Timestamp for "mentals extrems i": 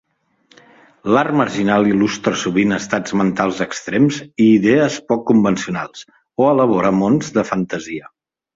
3.21-4.49